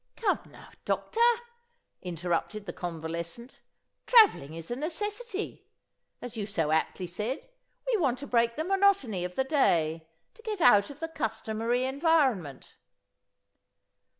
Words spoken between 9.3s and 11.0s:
the day to get out